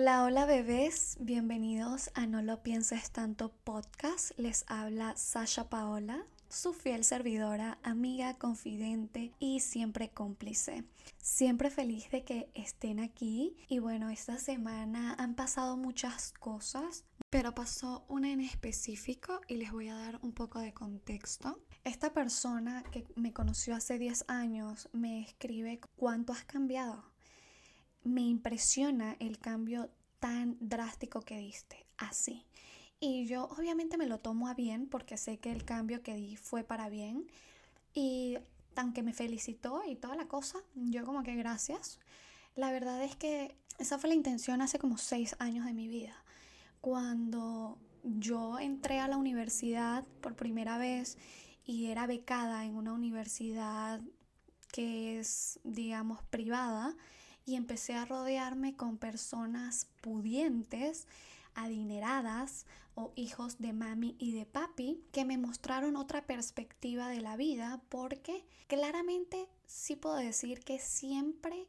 [0.00, 4.30] Hola, hola bebés, bienvenidos a No lo pienses tanto podcast.
[4.38, 10.84] Les habla Sasha Paola, su fiel servidora, amiga, confidente y siempre cómplice.
[11.20, 17.56] Siempre feliz de que estén aquí y bueno, esta semana han pasado muchas cosas, pero
[17.56, 21.58] pasó una en específico y les voy a dar un poco de contexto.
[21.82, 27.17] Esta persona que me conoció hace 10 años me escribe cuánto has cambiado.
[28.02, 29.90] Me impresiona el cambio
[30.20, 32.44] tan drástico que diste, así.
[33.00, 36.36] Y yo obviamente me lo tomo a bien porque sé que el cambio que di
[36.36, 37.26] fue para bien.
[37.94, 38.38] Y
[38.76, 41.98] aunque me felicitó y toda la cosa, yo como que gracias.
[42.56, 46.16] La verdad es que esa fue la intención hace como seis años de mi vida.
[46.80, 51.18] Cuando yo entré a la universidad por primera vez
[51.64, 54.00] y era becada en una universidad
[54.72, 56.96] que es, digamos, privada,
[57.48, 61.06] y empecé a rodearme con personas pudientes,
[61.54, 67.36] adineradas o hijos de mami y de papi que me mostraron otra perspectiva de la
[67.36, 71.68] vida porque claramente sí puedo decir que siempre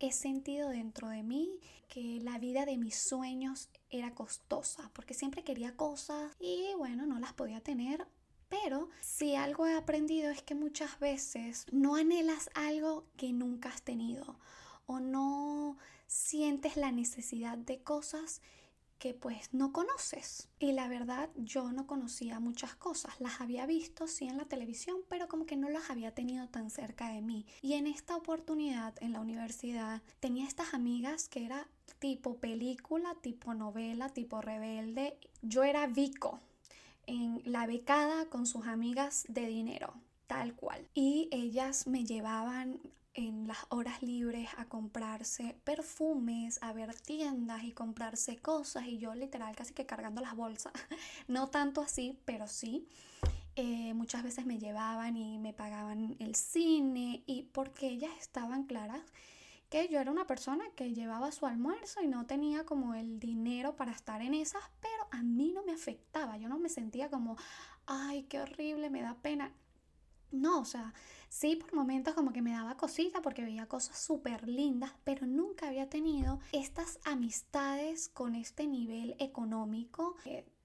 [0.00, 5.44] he sentido dentro de mí que la vida de mis sueños era costosa porque siempre
[5.44, 8.04] quería cosas y bueno, no las podía tener
[8.48, 13.82] pero si algo he aprendido es que muchas veces no anhelas algo que nunca has
[13.82, 14.40] tenido
[14.86, 18.40] o no sientes la necesidad de cosas
[18.98, 20.48] que pues no conoces.
[20.58, 24.98] Y la verdad yo no conocía muchas cosas, las había visto sí en la televisión,
[25.08, 27.44] pero como que no las había tenido tan cerca de mí.
[27.60, 31.68] Y en esta oportunidad en la universidad tenía estas amigas que era
[31.98, 35.18] tipo película, tipo novela, tipo rebelde.
[35.42, 36.40] Yo era Vico
[37.06, 39.94] en la becada con sus amigas de dinero,
[40.26, 40.88] tal cual.
[40.94, 42.80] Y ellas me llevaban
[43.14, 49.14] en las horas libres a comprarse perfumes, a ver tiendas y comprarse cosas y yo
[49.14, 50.72] literal casi que cargando las bolsas.
[51.28, 52.86] no tanto así, pero sí.
[53.56, 59.02] Eh, muchas veces me llevaban y me pagaban el cine y porque ellas estaban claras
[59.70, 63.76] que yo era una persona que llevaba su almuerzo y no tenía como el dinero
[63.76, 67.36] para estar en esas, pero a mí no me afectaba, yo no me sentía como,
[67.86, 69.52] ay, qué horrible, me da pena.
[70.34, 70.92] No, o sea,
[71.28, 75.68] sí por momentos como que me daba cosita porque veía cosas súper lindas, pero nunca
[75.68, 80.16] había tenido estas amistades con este nivel económico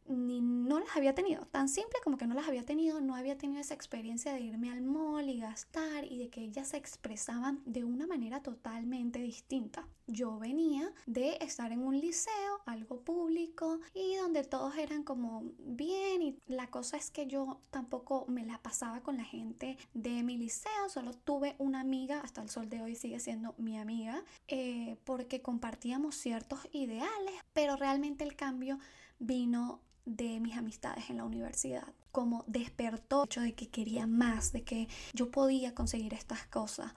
[0.09, 1.45] ni no las había tenido.
[1.45, 4.71] Tan simple como que no las había tenido, no había tenido esa experiencia de irme
[4.71, 9.87] al mall y gastar y de que ellas se expresaban de una manera totalmente distinta.
[10.07, 16.21] Yo venía de estar en un liceo, algo público y donde todos eran como bien
[16.23, 20.37] y la cosa es que yo tampoco me la pasaba con la gente de mi
[20.37, 24.97] liceo, solo tuve una amiga, hasta el sol de hoy sigue siendo mi amiga, eh,
[25.03, 28.79] porque compartíamos ciertos ideales, pero realmente el cambio
[29.19, 31.93] vino de mis amistades en la universidad.
[32.11, 36.93] Como despertó el hecho de que quería más, de que yo podía conseguir estas cosas.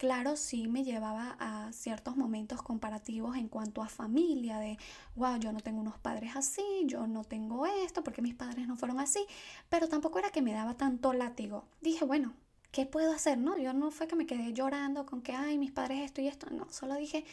[0.00, 4.78] Claro, sí me llevaba a ciertos momentos comparativos en cuanto a familia, de,
[5.14, 8.76] wow, yo no tengo unos padres así, yo no tengo esto, porque mis padres no
[8.76, 9.26] fueron así,
[9.68, 11.66] pero tampoco era que me daba tanto látigo.
[11.82, 12.32] Dije, bueno,
[12.72, 13.36] ¿qué puedo hacer?
[13.36, 16.28] No, yo no fue que me quedé llorando con que, ay, mis padres esto y
[16.28, 17.26] esto, no, solo dije,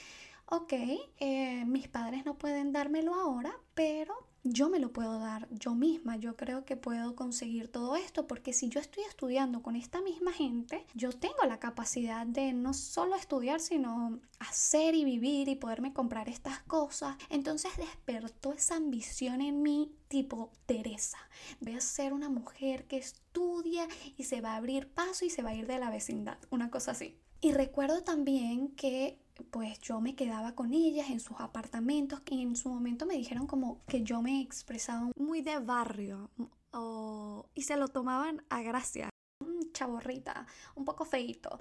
[0.47, 0.73] ok,
[1.19, 4.13] eh, mis padres no pueden dármelo ahora, pero
[4.53, 8.53] yo me lo puedo dar yo misma, yo creo que puedo conseguir todo esto, porque
[8.53, 13.15] si yo estoy estudiando con esta misma gente, yo tengo la capacidad de no solo
[13.15, 17.15] estudiar, sino hacer y vivir y poderme comprar estas cosas.
[17.29, 21.17] Entonces despertó esa ambición en mí tipo Teresa.
[21.59, 23.87] Voy a ser una mujer que estudia
[24.17, 26.69] y se va a abrir paso y se va a ir de la vecindad, una
[26.69, 27.17] cosa así.
[27.39, 32.55] Y recuerdo también que pues yo me quedaba con ellas en sus apartamentos y en
[32.55, 36.29] su momento me dijeron como que yo me expresaba muy de barrio
[37.53, 39.09] y se lo tomaban a gracia,
[39.73, 40.45] chaborrita,
[40.75, 41.59] un poco feito.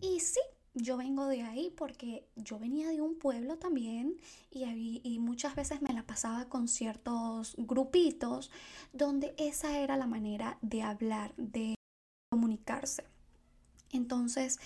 [0.00, 0.40] Y sí,
[0.74, 4.16] yo vengo de ahí porque yo venía de un pueblo también
[4.50, 8.50] y, y muchas veces me la pasaba con ciertos grupitos
[8.92, 11.74] donde esa era la manera de hablar, de
[12.30, 13.04] comunicarse.
[13.90, 14.58] Entonces,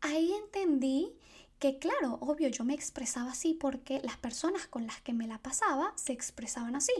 [0.00, 1.14] ahí entendí
[1.62, 5.38] que claro, obvio, yo me expresaba así porque las personas con las que me la
[5.38, 6.92] pasaba se expresaban así.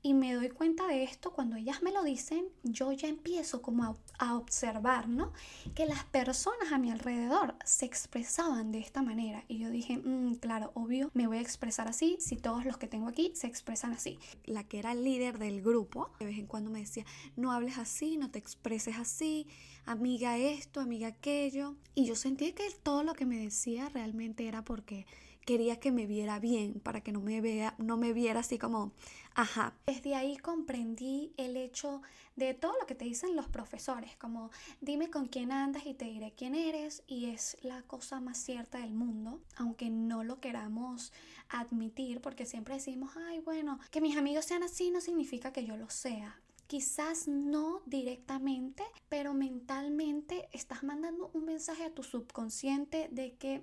[0.00, 3.98] Y me doy cuenta de esto cuando ellas me lo dicen, yo ya empiezo como
[4.18, 5.32] a, observar, ¿no?
[5.74, 9.44] Que las personas a mi alrededor se expresaban de esta manera.
[9.48, 12.86] Y yo dije, mm, claro, obvio, me voy a expresar así si todos los que
[12.86, 14.18] tengo aquí se expresan así.
[14.44, 17.04] La que era líder del grupo, de vez en cuando me decía,
[17.36, 19.46] no hables así, no te expreses así,
[19.84, 21.74] amiga esto, amiga aquello.
[21.94, 25.06] Y yo sentí que todo lo que me decía realmente era porque
[25.48, 28.92] quería que me viera bien, para que no me vea, no me viera así como,
[29.34, 29.72] ajá.
[29.86, 32.02] Desde ahí comprendí el hecho
[32.36, 34.50] de todo lo que te dicen los profesores, como
[34.82, 38.80] dime con quién andas y te diré quién eres, y es la cosa más cierta
[38.80, 41.14] del mundo, aunque no lo queramos
[41.48, 45.78] admitir, porque siempre decimos, ay, bueno, que mis amigos sean así no significa que yo
[45.78, 46.42] lo sea.
[46.66, 53.62] Quizás no directamente, pero mentalmente estás mandando un mensaje a tu subconsciente de que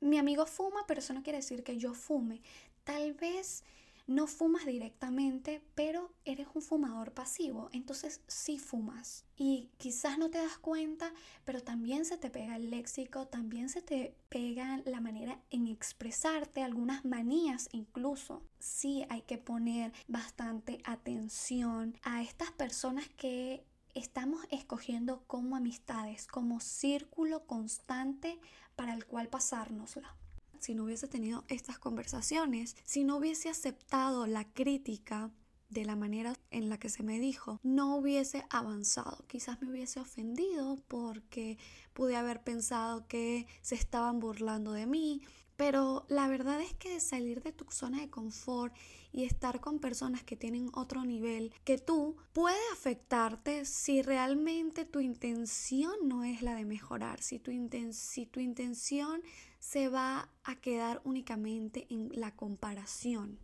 [0.00, 2.42] mi amigo fuma, pero eso no quiere decir que yo fume.
[2.84, 3.64] Tal vez
[4.06, 9.24] no fumas directamente, pero eres un fumador pasivo, entonces sí fumas.
[9.36, 11.12] Y quizás no te das cuenta,
[11.44, 16.62] pero también se te pega el léxico, también se te pega la manera en expresarte,
[16.62, 18.42] algunas manías incluso.
[18.60, 23.64] Sí hay que poner bastante atención a estas personas que
[23.94, 28.38] estamos escogiendo como amistades, como círculo constante
[28.76, 30.16] para el cual pasárnosla
[30.58, 35.30] si no hubiese tenido estas conversaciones, si no hubiese aceptado la crítica
[35.68, 39.24] de la manera en la que se me dijo, no hubiese avanzado.
[39.26, 41.58] Quizás me hubiese ofendido porque
[41.92, 45.22] pude haber pensado que se estaban burlando de mí,
[45.56, 48.74] pero la verdad es que salir de tu zona de confort
[49.12, 55.00] y estar con personas que tienen otro nivel que tú puede afectarte si realmente tu
[55.00, 57.50] intención no es la de mejorar, si tu,
[57.92, 59.22] si tu intención
[59.58, 63.38] se va a quedar únicamente en la comparación.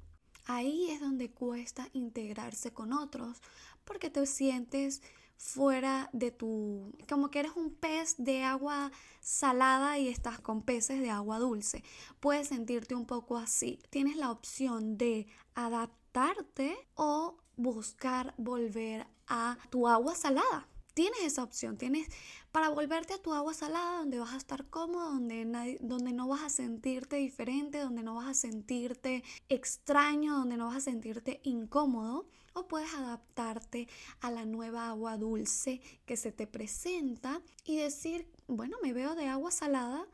[0.44, 3.40] Ahí es donde cuesta integrarse con otros
[3.84, 5.02] porque te sientes
[5.36, 11.00] fuera de tu, como que eres un pez de agua salada y estás con peces
[11.00, 11.82] de agua dulce.
[12.20, 13.80] Puedes sentirte un poco así.
[13.90, 20.68] Tienes la opción de adaptarte o buscar volver a tu agua salada.
[20.94, 22.08] Tienes esa opción, tienes
[22.50, 26.42] para volverte a tu agua salada donde vas a estar cómodo, donde, donde no vas
[26.42, 32.26] a sentirte diferente, donde no vas a sentirte extraño, donde no vas a sentirte incómodo
[32.54, 33.88] o puedes adaptarte
[34.20, 39.26] a la nueva agua dulce que se te presenta y decir, bueno, me veo de
[39.26, 40.06] agua salada,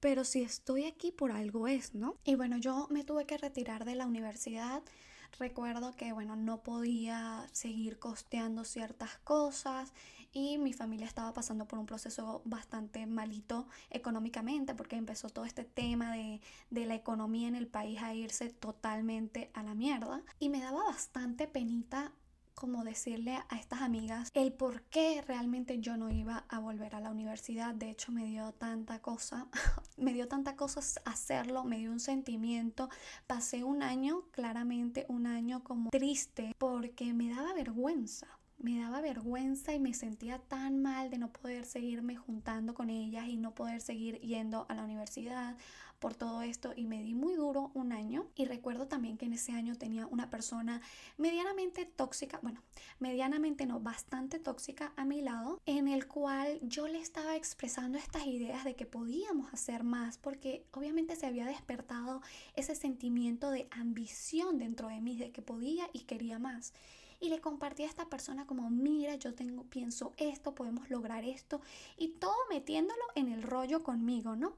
[0.00, 2.16] pero si estoy aquí por algo es, ¿no?
[2.24, 4.82] Y bueno, yo me tuve que retirar de la universidad
[5.38, 9.92] recuerdo que, bueno, no podía seguir costeando ciertas cosas
[10.36, 15.64] y mi familia estaba pasando por un proceso bastante malito económicamente porque empezó todo este
[15.64, 20.50] tema de, de la economía en el país a irse totalmente a la mierda y
[20.50, 22.12] me daba bastante penita
[22.54, 27.00] como decirle a estas amigas el por qué realmente yo no iba a volver a
[27.00, 27.74] la universidad.
[27.74, 29.46] De hecho, me dio tanta cosa,
[29.98, 32.88] me dio tanta cosa hacerlo, me dio un sentimiento.
[33.26, 38.26] Pasé un año, claramente un año como triste, porque me daba vergüenza
[38.58, 43.28] me daba vergüenza y me sentía tan mal de no poder seguirme juntando con ellas
[43.28, 45.56] y no poder seguir yendo a la universidad
[45.98, 48.28] por todo esto y me di muy duro un año.
[48.34, 50.80] Y recuerdo también que en ese año tenía una persona
[51.16, 52.62] medianamente tóxica, bueno,
[52.98, 58.26] medianamente no, bastante tóxica a mi lado en el cual yo le estaba expresando estas
[58.26, 62.20] ideas de que podíamos hacer más porque obviamente se había despertado
[62.54, 66.72] ese sentimiento de ambición dentro de mí de que podía y quería más
[67.20, 71.60] y le compartí a esta persona como, mira, yo tengo, pienso esto, podemos lograr esto
[71.96, 74.56] y todo metiéndolo en el rollo conmigo, ¿no?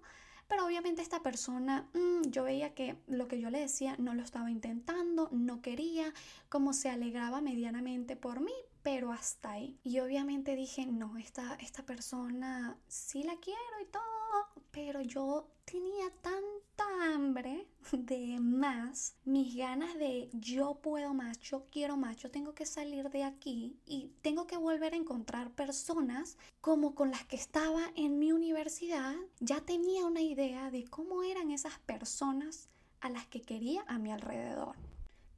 [0.49, 4.23] Pero obviamente esta persona, mm, yo veía que lo que yo le decía no lo
[4.23, 6.15] estaba intentando, no quería,
[6.49, 9.79] como se alegraba medianamente por mí, pero hasta ahí.
[9.85, 16.11] Y obviamente dije, no, esta, esta persona sí la quiero y todo, pero yo tenía
[16.23, 22.55] tanta hambre de más, mis ganas de yo puedo más, yo quiero más, yo tengo
[22.55, 27.37] que salir de aquí y tengo que volver a encontrar personas como con las que
[27.37, 29.15] estaba en mi universidad.
[29.41, 32.69] Ya tenía una idea de cómo eran esas personas
[33.01, 34.77] a las que quería a mi alrededor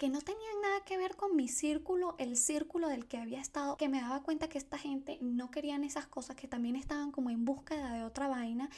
[0.00, 3.76] que no tenían nada que ver con mi círculo, el círculo del que había estado,
[3.76, 7.28] que me daba cuenta que esta gente no querían esas cosas, que también estaban como
[7.28, 8.70] en búsqueda de otra vaina.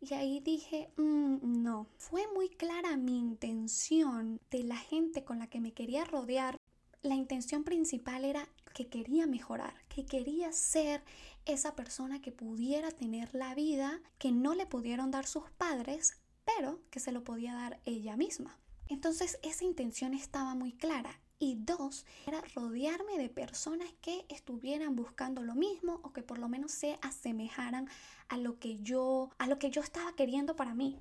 [0.00, 5.46] Y ahí dije, mm, no, fue muy clara mi intención de la gente con la
[5.46, 6.56] que me quería rodear.
[7.02, 11.02] La intención principal era que quería mejorar, que quería ser
[11.44, 16.80] esa persona que pudiera tener la vida que no le pudieron dar sus padres, pero
[16.90, 18.58] que se lo podía dar ella misma.
[18.88, 21.20] Entonces esa intención estaba muy clara.
[21.42, 26.50] Y dos, era rodearme de personas que estuvieran buscando lo mismo o que por lo
[26.50, 27.88] menos se asemejaran
[28.28, 30.98] a lo que yo, a lo que yo estaba queriendo para mí.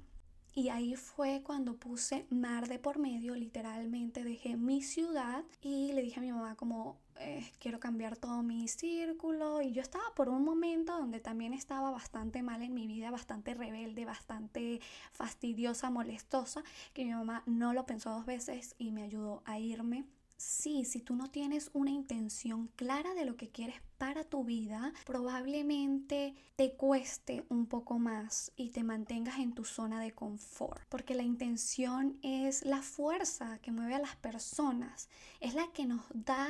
[0.56, 6.02] Y ahí fue cuando puse mar de por medio, literalmente dejé mi ciudad y le
[6.02, 10.30] dije a mi mamá como eh, quiero cambiar todo mi círculo y yo estaba por
[10.30, 14.80] un momento donde también estaba bastante mal en mi vida, bastante rebelde, bastante
[15.12, 20.06] fastidiosa, molestosa, que mi mamá no lo pensó dos veces y me ayudó a irme
[20.40, 24.94] sí, si tú no tienes una intención clara de lo que quieres para tu vida,
[25.06, 31.14] probablemente te cueste un poco más y te mantengas en tu zona de confort, porque
[31.14, 35.10] la intención es la fuerza que mueve a las personas,
[35.42, 36.48] es la que nos da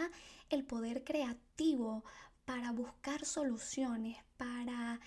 [0.50, 2.04] el poder creativo
[2.46, 5.00] para buscar soluciones, para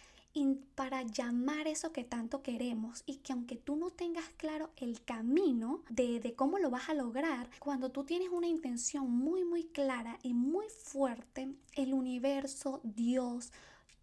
[0.75, 5.83] para llamar eso que tanto queremos y que aunque tú no tengas claro el camino
[5.91, 10.19] de, de cómo lo vas a lograr, cuando tú tienes una intención muy muy clara
[10.23, 13.53] y muy fuerte, el universo, Dios,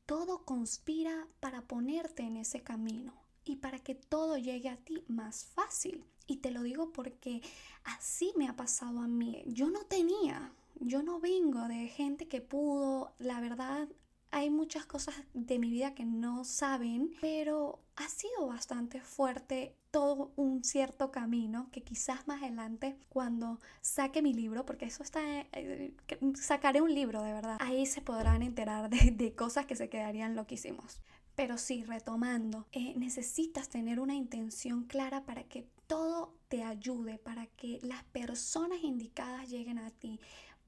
[0.05, 3.13] todo conspira para ponerte en ese camino
[3.45, 6.03] y para que todo llegue a ti más fácil.
[6.27, 7.41] Y te lo digo porque
[7.83, 9.43] así me ha pasado a mí.
[9.47, 13.87] Yo no tenía, yo no vengo de gente que pudo, la verdad,
[14.31, 20.31] hay muchas cosas de mi vida que no saben, pero ha sido bastante fuerte todo
[20.35, 25.21] un cierto camino que quizás más adelante cuando saque mi libro, porque eso está,
[25.51, 25.93] eh,
[26.35, 31.01] sacaré un libro de verdad, ahí se podrán enterar de, cosas que se quedarían loquísimos.
[31.35, 37.47] Pero sí, retomando, eh, necesitas tener una intención clara para que todo te ayude, para
[37.47, 40.19] que las personas indicadas lleguen a ti,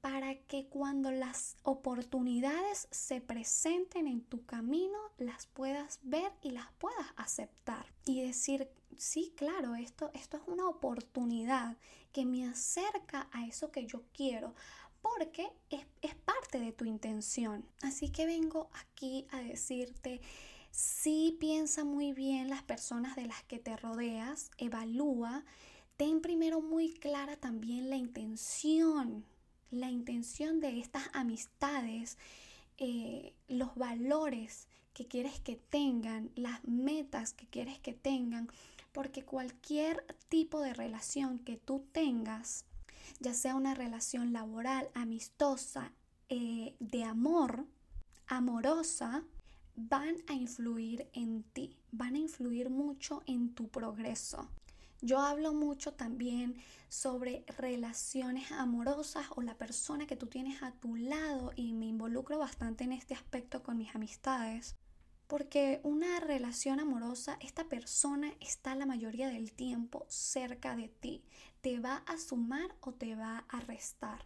[0.02, 6.72] para que cuando las oportunidades se presenten en tu camino las puedas ver y las
[6.72, 8.68] puedas aceptar y decir,
[8.98, 11.76] sí, claro, esto, esto es una oportunidad
[12.10, 14.56] que me acerca a eso que yo quiero
[15.02, 17.64] porque es, es parte de tu intención.
[17.80, 20.20] Así que vengo aquí a decirte,
[20.72, 25.44] sí piensa muy bien las personas de las que te rodeas, evalúa,
[25.96, 29.24] ten primero muy clara también la intención
[29.72, 32.18] la intención de estas amistades,
[32.78, 38.48] eh, los valores que quieres que tengan, las metas que quieres que tengan,
[38.92, 42.66] porque cualquier tipo de relación que tú tengas,
[43.18, 45.92] ya sea una relación laboral, amistosa,
[46.28, 47.66] eh, de amor,
[48.26, 49.24] amorosa,
[49.74, 54.50] van a influir en ti, van a influir mucho en tu progreso.
[55.04, 56.54] Yo hablo mucho también
[56.88, 62.38] sobre relaciones amorosas o la persona que tú tienes a tu lado y me involucro
[62.38, 64.76] bastante en este aspecto con mis amistades.
[65.26, 71.24] Porque una relación amorosa, esta persona está la mayoría del tiempo cerca de ti.
[71.62, 74.24] Te va a sumar o te va a restar.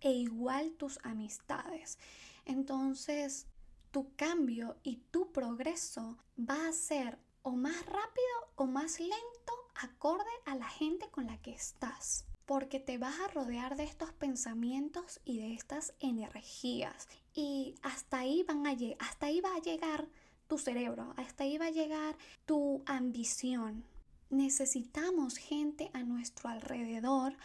[0.00, 1.98] E igual tus amistades.
[2.46, 3.46] Entonces,
[3.92, 9.35] tu cambio y tu progreso va a ser o más rápido o más lento
[9.74, 12.24] acorde a la gente con la que estás.
[12.46, 17.08] Porque te vas a rodear de estos pensamientos y de estas energías.
[17.34, 20.08] Y hasta ahí, van a hasta ahí va a llegar
[20.46, 23.84] tu cerebro, hasta ahí va a llegar tu ambición.
[24.30, 27.36] Necesitamos gente a nuestro alrededor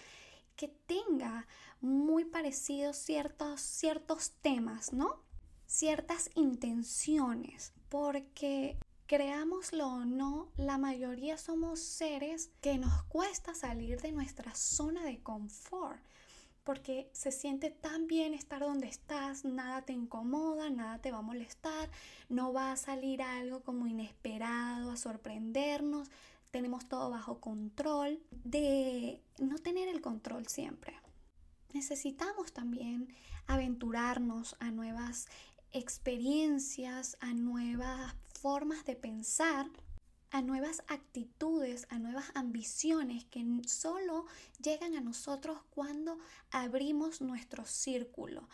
[0.55, 1.47] que tenga
[1.79, 5.19] muy parecidos ciertos, ciertos temas, ¿no?
[5.65, 8.77] Ciertas intenciones, porque
[9.11, 15.21] Creámoslo o no, la mayoría somos seres que nos cuesta salir de nuestra zona de
[15.21, 15.99] confort
[16.63, 21.23] porque se siente tan bien estar donde estás, nada te incomoda, nada te va a
[21.23, 21.89] molestar,
[22.29, 26.09] no va a salir algo como inesperado a sorprendernos,
[26.49, 30.95] tenemos todo bajo control, de no tener el control siempre.
[31.73, 33.13] Necesitamos también
[33.45, 35.27] aventurarnos a nuevas
[35.73, 39.67] experiencias, a nuevas formas de pensar,
[40.31, 44.25] a nuevas actitudes, a nuevas ambiciones que solo
[44.63, 46.17] llegan a nosotros cuando
[46.51, 48.47] abrimos nuestro círculo,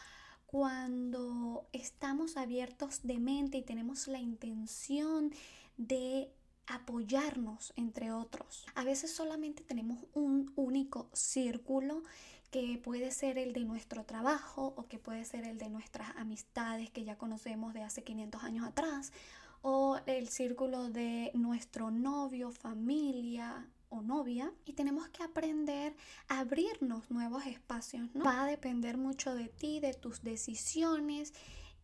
[0.47, 5.31] cuando estamos abiertos de mente y tenemos la intención
[5.77, 6.31] de
[6.65, 8.65] apoyarnos entre otros.
[8.73, 12.01] A veces solamente tenemos un único círculo
[12.49, 16.89] que puede ser el de nuestro trabajo o que puede ser el de nuestras amistades
[16.89, 19.11] que ya conocemos de hace 500 años atrás
[19.61, 25.95] o el círculo de nuestro novio, familia o novia y tenemos que aprender
[26.27, 28.25] a abrirnos nuevos espacios, ¿no?
[28.25, 31.33] Va a depender mucho de ti, de tus decisiones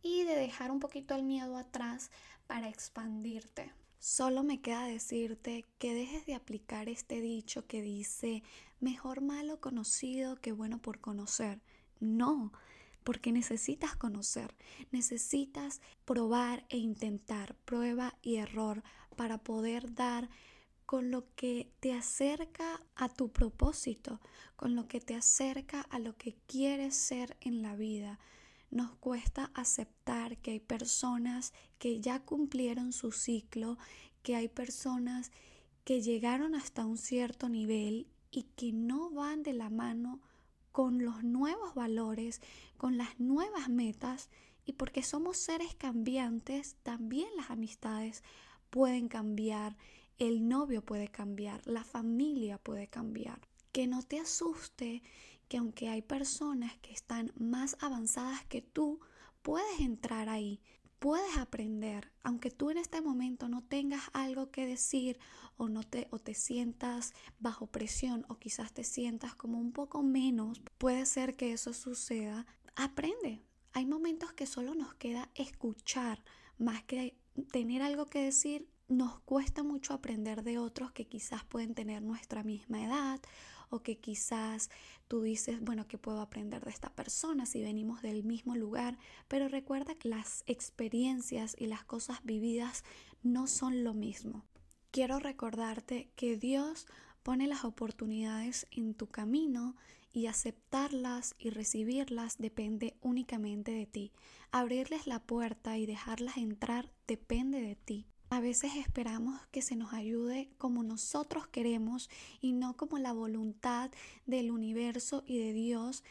[0.01, 2.11] y de dejar un poquito el miedo atrás
[2.47, 3.71] para expandirte.
[3.99, 8.43] Solo me queda decirte que dejes de aplicar este dicho que dice
[8.81, 11.61] mejor malo conocido que bueno por conocer.
[12.01, 12.51] No,
[13.03, 14.55] porque necesitas conocer,
[14.91, 18.83] necesitas probar e intentar, prueba y error
[19.15, 20.29] para poder dar
[20.85, 24.19] con lo que te acerca a tu propósito,
[24.55, 28.19] con lo que te acerca a lo que quieres ser en la vida.
[28.69, 33.77] Nos cuesta aceptar que hay personas que ya cumplieron su ciclo,
[34.23, 35.31] que hay personas
[35.83, 40.21] que llegaron hasta un cierto nivel y que no van de la mano
[40.73, 42.41] con los nuevos valores,
[42.77, 44.29] con las nuevas metas
[44.65, 48.23] y porque somos seres cambiantes, también las amistades
[48.71, 49.77] pueden cambiar,
[50.17, 53.39] el novio puede cambiar, la familia puede cambiar.
[53.71, 55.03] Que no te asuste
[55.47, 58.99] que aunque hay personas que están más avanzadas que tú,
[59.43, 60.59] puedes entrar ahí,
[61.03, 65.19] puedes aprender, aunque tú en este momento no tengas algo que decir
[65.57, 70.01] o no te o te sientas bajo presión o quizás te sientas como un poco
[70.01, 72.45] menos, puede ser que eso suceda.
[72.77, 73.43] Aprende.
[73.73, 76.23] Hay momentos que solo nos queda escuchar
[76.57, 77.17] más que
[77.51, 78.69] tener algo que decir.
[78.87, 83.19] Nos cuesta mucho aprender de otros que quizás pueden tener nuestra misma edad
[83.73, 84.69] o que quizás
[85.07, 88.99] tú dices, bueno, ¿qué puedo aprender de esta persona si venimos del mismo lugar?
[89.27, 92.83] Pero recuerda que las experiencias y las cosas vividas
[93.23, 94.43] no son lo mismo.
[94.91, 96.85] Quiero recordarte que Dios
[97.23, 99.75] pone las oportunidades en tu camino
[100.11, 104.11] y aceptarlas y recibirlas depende únicamente de ti.
[104.51, 108.12] Abrirles la puerta y dejarlas entrar depende de ti.
[108.33, 112.09] A veces esperamos que se nos ayude como nosotros queremos
[112.41, 113.91] y no como la voluntad
[114.25, 116.03] del universo y de Dios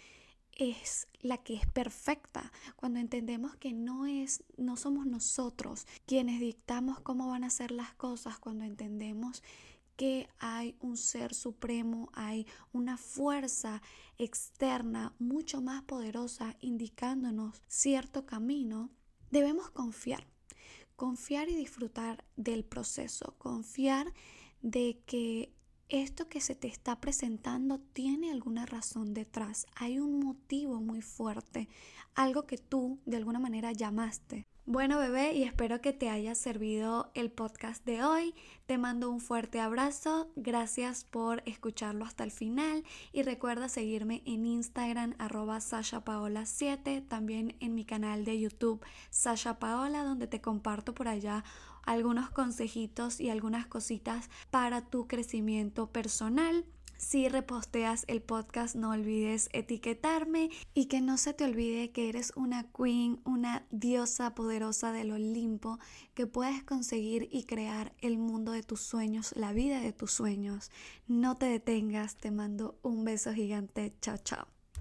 [0.53, 2.53] es la que es perfecta.
[2.77, 7.93] Cuando entendemos que no es no somos nosotros quienes dictamos cómo van a ser las
[7.95, 9.43] cosas, cuando entendemos
[9.97, 13.83] que hay un ser supremo, hay una fuerza
[14.17, 18.91] externa mucho más poderosa indicándonos cierto camino,
[19.33, 20.32] debemos confiar
[20.97, 24.13] confiar y disfrutar del proceso, confiar
[24.63, 25.53] de que
[25.89, 31.69] esto que se te está presentando tiene alguna razón detrás, hay un motivo muy fuerte,
[32.15, 34.47] algo que tú de alguna manera llamaste.
[34.65, 38.33] Bueno bebé, y espero que te haya servido el podcast de hoy.
[38.67, 44.47] Te mando un fuerte abrazo, gracias por escucharlo hasta el final y recuerda seguirme en
[44.47, 51.09] Instagram arroba sashapaola7, también en mi canal de YouTube Sasha Paola, donde te comparto por
[51.09, 51.43] allá
[51.83, 56.65] algunos consejitos y algunas cositas para tu crecimiento personal.
[57.03, 62.33] Si reposteas el podcast, no olvides etiquetarme y que no se te olvide que eres
[62.37, 65.81] una queen, una diosa poderosa del Olimpo,
[66.15, 70.71] que puedes conseguir y crear el mundo de tus sueños, la vida de tus sueños.
[71.09, 73.93] No te detengas, te mando un beso gigante.
[74.01, 74.47] Chao, chao.